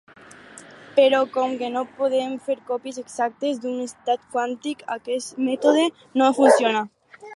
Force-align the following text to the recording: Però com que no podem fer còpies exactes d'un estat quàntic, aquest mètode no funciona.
Però 0.99 1.17
com 1.35 1.51
que 1.59 1.67
no 1.73 1.83
podem 1.99 2.33
fer 2.47 2.55
còpies 2.71 2.97
exactes 3.03 3.61
d'un 3.67 3.77
estat 3.85 4.25
quàntic, 4.37 4.83
aquest 4.97 5.39
mètode 5.51 5.85
no 6.23 6.33
funciona. 6.41 6.83